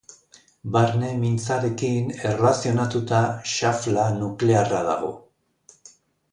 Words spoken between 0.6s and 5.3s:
Barne mintzarekin erlazionatuta xafla nuklearra dago.